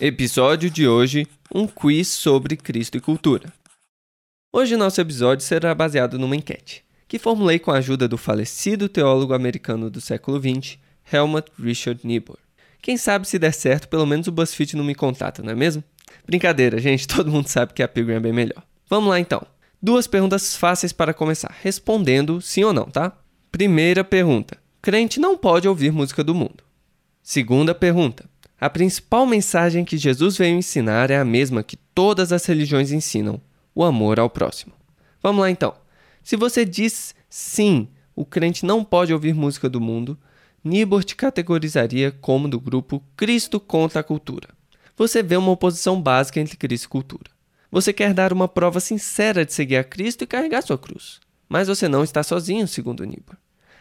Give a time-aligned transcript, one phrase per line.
[0.00, 3.52] Episódio de hoje: um quiz sobre Cristo e cultura.
[4.52, 9.34] Hoje nosso episódio será baseado numa enquete que formulei com a ajuda do falecido teólogo
[9.34, 10.78] americano do século XX,
[11.12, 12.38] Helmut Richard Niebuhr.
[12.80, 15.82] Quem sabe se der certo, pelo menos o BuzzFeed não me contata, não é mesmo?
[16.24, 18.62] Brincadeira, gente, todo mundo sabe que a Pilgrim é bem melhor.
[18.88, 19.44] Vamos lá então.
[19.82, 23.18] Duas perguntas fáceis para começar, respondendo sim ou não, tá?
[23.50, 26.62] Primeira pergunta: crente não pode ouvir música do mundo.
[27.20, 28.28] Segunda pergunta:
[28.60, 33.40] a principal mensagem que Jesus veio ensinar é a mesma que todas as religiões ensinam:
[33.74, 34.72] o amor ao próximo.
[35.22, 35.74] Vamos lá então.
[36.22, 40.18] Se você diz sim, o crente não pode ouvir música do mundo,
[40.64, 44.48] Niebuhr te categorizaria como do grupo Cristo contra a cultura.
[44.96, 47.30] Você vê uma oposição básica entre Cristo e cultura.
[47.70, 51.20] Você quer dar uma prova sincera de seguir a Cristo e carregar sua cruz.
[51.48, 53.36] Mas você não está sozinho, segundo Niebuhr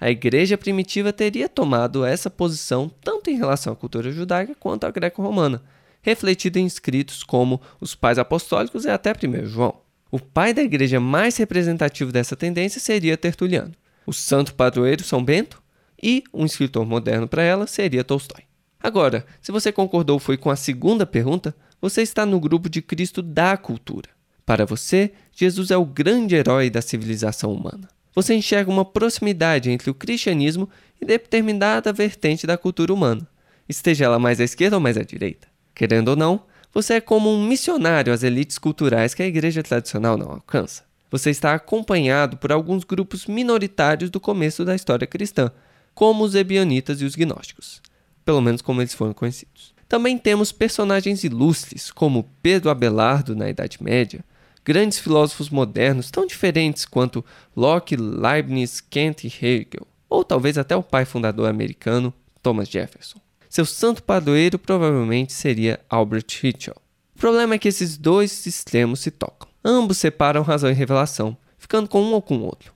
[0.00, 4.90] a igreja primitiva teria tomado essa posição tanto em relação à cultura judaica quanto à
[4.90, 5.62] greco-romana,
[6.00, 9.80] refletida em escritos como os Pais Apostólicos e até 1 João.
[10.10, 13.74] O pai da igreja mais representativo dessa tendência seria Tertuliano,
[14.06, 15.60] o santo padroeiro São Bento
[16.00, 18.44] e um escritor moderno para ela seria Tolstói.
[18.80, 23.20] Agora, se você concordou foi com a segunda pergunta, você está no grupo de Cristo
[23.20, 24.08] da cultura.
[24.46, 27.88] Para você, Jesus é o grande herói da civilização humana
[28.18, 30.68] você enxerga uma proximidade entre o cristianismo
[31.00, 33.24] e determinada vertente da cultura humana,
[33.68, 35.46] esteja ela mais à esquerda ou mais à direita.
[35.72, 36.42] Querendo ou não,
[36.74, 40.82] você é como um missionário às elites culturais que a igreja tradicional não alcança.
[41.12, 45.52] Você está acompanhado por alguns grupos minoritários do começo da história cristã,
[45.94, 47.80] como os ebionitas e os gnósticos,
[48.24, 49.72] pelo menos como eles foram conhecidos.
[49.88, 54.24] Também temos personagens ilustres, como Pedro Abelardo na Idade Média,
[54.68, 57.24] grandes filósofos modernos tão diferentes quanto
[57.56, 62.12] Locke, Leibniz, Kant e Hegel, ou talvez até o pai fundador americano
[62.42, 63.18] Thomas Jefferson.
[63.48, 66.76] Seu santo padroeiro provavelmente seria Albert Hitchell.
[67.16, 69.48] O problema é que esses dois extremos se tocam.
[69.64, 72.74] Ambos separam razão e revelação, ficando com um ou com o outro.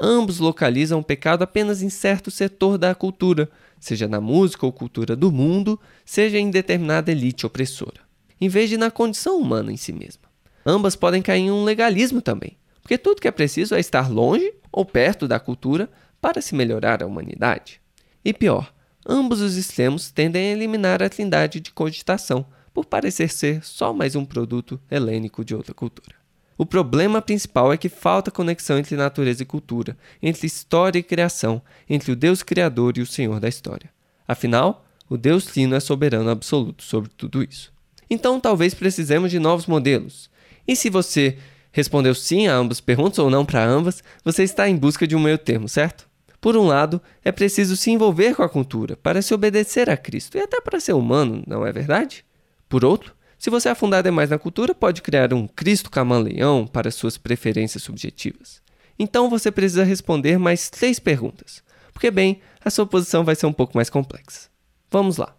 [0.00, 5.14] Ambos localizam o pecado apenas em certo setor da cultura, seja na música ou cultura
[5.14, 8.00] do mundo, seja em determinada elite opressora,
[8.40, 10.23] em vez de na condição humana em si mesma.
[10.64, 14.52] Ambas podem cair em um legalismo também, porque tudo que é preciso é estar longe
[14.72, 17.80] ou perto da cultura para se melhorar a humanidade.
[18.24, 18.72] E pior,
[19.06, 24.16] ambos os extremos tendem a eliminar a trindade de cogitação, por parecer ser só mais
[24.16, 26.16] um produto helênico de outra cultura.
[26.58, 31.62] O problema principal é que falta conexão entre natureza e cultura, entre história e criação,
[31.88, 33.90] entre o Deus Criador e o Senhor da história.
[34.26, 37.72] Afinal, o Deus Trino é soberano absoluto sobre tudo isso.
[38.10, 40.28] Então talvez precisemos de novos modelos,
[40.66, 41.38] e se você
[41.72, 45.20] respondeu sim a ambas perguntas ou não para ambas, você está em busca de um
[45.20, 46.08] meio termo, certo?
[46.40, 50.36] Por um lado, é preciso se envolver com a cultura para se obedecer a Cristo
[50.36, 52.24] e até para ser humano, não é verdade?
[52.68, 57.18] Por outro, se você afundar demais na cultura, pode criar um Cristo camaleão para suas
[57.18, 58.62] preferências subjetivas.
[58.98, 63.52] Então você precisa responder mais três perguntas, porque, bem, a sua posição vai ser um
[63.52, 64.48] pouco mais complexa.
[64.90, 65.36] Vamos lá.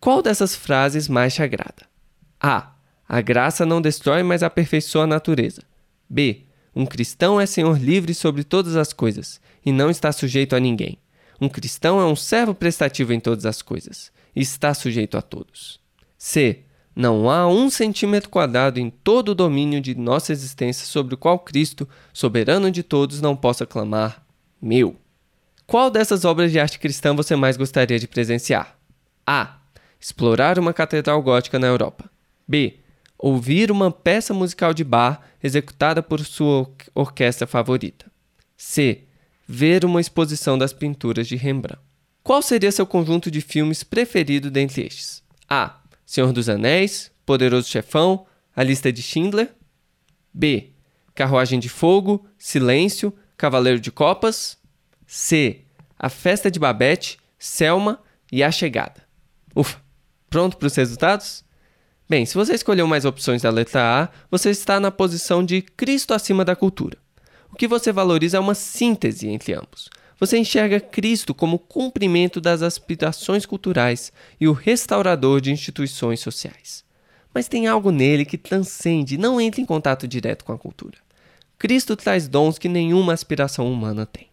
[0.00, 1.86] Qual dessas frases mais te agrada?
[2.40, 2.74] A.
[3.08, 5.62] A graça não destrói, mas aperfeiçoa a natureza.
[6.08, 6.42] B.
[6.76, 10.98] Um cristão é senhor livre sobre todas as coisas e não está sujeito a ninguém.
[11.40, 15.80] Um cristão é um servo prestativo em todas as coisas e está sujeito a todos.
[16.18, 16.64] C.
[16.94, 21.38] Não há um centímetro quadrado em todo o domínio de nossa existência sobre o qual
[21.38, 24.26] Cristo, soberano de todos, não possa clamar:
[24.60, 24.96] Meu.
[25.66, 28.76] Qual dessas obras de arte cristã você mais gostaria de presenciar?
[29.26, 29.58] A.
[30.00, 32.10] Explorar uma catedral gótica na Europa.
[32.46, 32.80] B
[33.18, 38.06] ouvir uma peça musical de bar executada por sua orquestra favorita.
[38.56, 39.04] C.
[39.46, 41.80] Ver uma exposição das pinturas de Rembrandt.
[42.22, 45.22] Qual seria seu conjunto de filmes preferido dentre estes?
[45.48, 45.80] A.
[46.04, 49.54] Senhor dos Anéis, Poderoso Chefão, A Lista de Schindler.
[50.32, 50.72] B.
[51.14, 54.58] Carruagem de Fogo, Silêncio, Cavaleiro de Copas.
[55.06, 55.64] C.
[55.98, 58.00] A Festa de Babette, Selma
[58.30, 59.02] e A Chegada.
[59.56, 59.80] Ufa,
[60.28, 61.44] pronto para os resultados?
[62.08, 66.14] Bem, se você escolheu mais opções da letra A, você está na posição de Cristo
[66.14, 66.96] acima da cultura.
[67.52, 69.90] O que você valoriza é uma síntese entre ambos.
[70.18, 74.10] Você enxerga Cristo como cumprimento das aspirações culturais
[74.40, 76.82] e o restaurador de instituições sociais.
[77.34, 80.96] mas tem algo nele que transcende e não entra em contato direto com a cultura.
[81.58, 84.28] Cristo traz dons que nenhuma aspiração humana tem.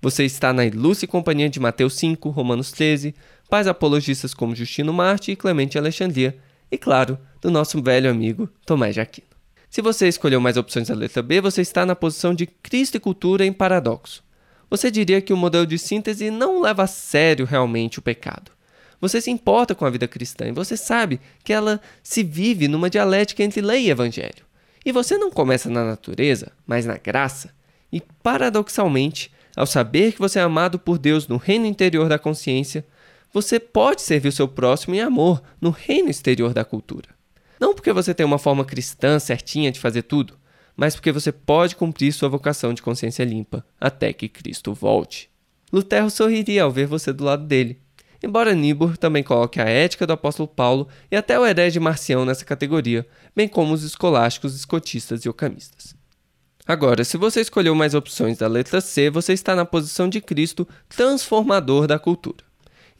[0.00, 3.14] Você está na ilustre companhia de Mateus 5, Romanos 13,
[3.50, 6.38] pais apologistas como Justino Marte e Clemente Alexandria,
[6.70, 9.28] e claro, do nosso velho amigo Tomás de Aquino.
[9.68, 13.00] Se você escolheu mais opções da letra B, você está na posição de Cristo e
[13.00, 14.22] cultura em paradoxo.
[14.68, 18.52] Você diria que o modelo de síntese não leva a sério realmente o pecado.
[19.00, 22.90] Você se importa com a vida cristã e você sabe que ela se vive numa
[22.90, 24.44] dialética entre lei e evangelho.
[24.84, 27.50] E você não começa na natureza, mas na graça.
[27.92, 32.84] E paradoxalmente, ao saber que você é amado por Deus no reino interior da consciência,
[33.32, 37.08] você pode servir o seu próximo em amor no reino exterior da cultura.
[37.60, 40.38] Não porque você tem uma forma cristã certinha de fazer tudo,
[40.76, 45.30] mas porque você pode cumprir sua vocação de consciência limpa até que Cristo volte.
[45.72, 47.78] Lutero sorriria ao ver você do lado dele,
[48.22, 52.44] embora Niebuhr também coloque a ética do apóstolo Paulo e até o herege Marcião nessa
[52.44, 53.06] categoria,
[53.36, 55.94] bem como os escolásticos, escotistas e ocamistas.
[56.66, 60.66] Agora, se você escolheu mais opções da letra C, você está na posição de Cristo,
[60.88, 62.49] transformador da cultura.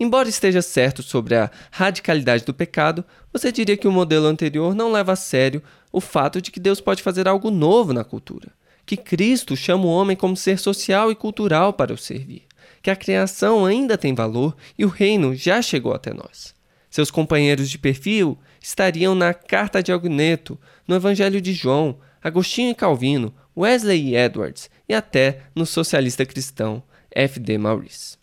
[0.00, 4.90] Embora esteja certo sobre a radicalidade do pecado, você diria que o modelo anterior não
[4.90, 5.62] leva a sério
[5.92, 8.48] o fato de que Deus pode fazer algo novo na cultura,
[8.86, 12.50] que Cristo chama o homem como ser social e cultural para o servir
[12.82, 16.54] que a criação ainda tem valor e o reino já chegou até nós.
[16.90, 20.58] Seus companheiros de perfil estariam na Carta de Agneto,
[20.88, 26.82] no Evangelho de João, Agostinho e Calvino, Wesley e Edwards e até no socialista cristão
[27.10, 27.58] F.D.
[27.58, 28.19] Maurice.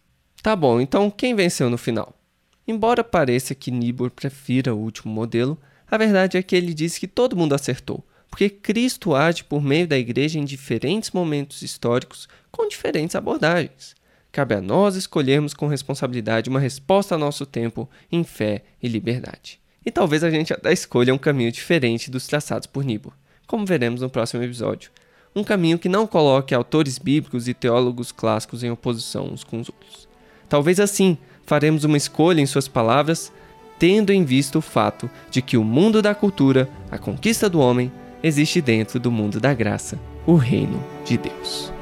[0.47, 2.17] Tá bom, então quem venceu no final?
[2.65, 5.59] Embora pareça que Niebuhr prefira o último modelo,
[5.91, 9.85] a verdade é que ele diz que todo mundo acertou, porque Cristo age por meio
[9.85, 13.93] da igreja em diferentes momentos históricos com diferentes abordagens.
[14.31, 19.59] Cabe a nós escolhermos com responsabilidade uma resposta ao nosso tempo em fé e liberdade.
[19.85, 23.11] E talvez a gente até escolha um caminho diferente dos traçados por Niebuhr,
[23.45, 24.91] como veremos no próximo episódio.
[25.35, 29.67] Um caminho que não coloque autores bíblicos e teólogos clássicos em oposição uns com os
[29.67, 30.07] outros.
[30.49, 33.31] Talvez assim faremos uma escolha em suas palavras,
[33.79, 37.91] tendo em vista o fato de que o mundo da cultura, a conquista do homem,
[38.23, 41.76] existe dentro do mundo da graça, o reino de Deus.